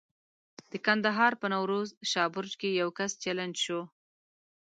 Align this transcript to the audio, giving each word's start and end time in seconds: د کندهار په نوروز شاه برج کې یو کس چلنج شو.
د 0.71 0.73
کندهار 0.85 1.33
په 1.41 1.47
نوروز 1.53 1.89
شاه 2.11 2.29
برج 2.35 2.51
کې 2.61 2.69
یو 2.81 2.89
کس 2.97 3.11
چلنج 3.23 3.55
شو. 3.65 3.81